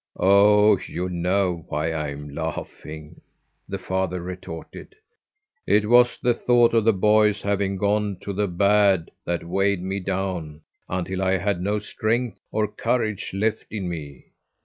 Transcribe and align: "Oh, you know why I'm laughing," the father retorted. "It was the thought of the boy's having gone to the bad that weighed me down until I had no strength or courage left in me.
"Oh, 0.17 0.79
you 0.87 1.09
know 1.09 1.63
why 1.69 1.93
I'm 1.93 2.27
laughing," 2.27 3.21
the 3.69 3.77
father 3.77 4.19
retorted. 4.19 4.95
"It 5.67 5.87
was 5.87 6.17
the 6.19 6.33
thought 6.33 6.73
of 6.73 6.85
the 6.85 6.91
boy's 6.91 7.43
having 7.43 7.77
gone 7.77 8.17
to 8.21 8.33
the 8.33 8.47
bad 8.47 9.11
that 9.25 9.43
weighed 9.43 9.83
me 9.83 9.99
down 9.99 10.61
until 10.89 11.21
I 11.21 11.37
had 11.37 11.61
no 11.61 11.77
strength 11.77 12.39
or 12.51 12.67
courage 12.67 13.31
left 13.31 13.65
in 13.69 13.87
me. 13.89 14.25